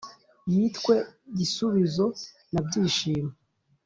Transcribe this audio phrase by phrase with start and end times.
[0.53, 0.95] yitwe
[1.37, 2.05] gisubizo
[2.51, 3.31] na byishimo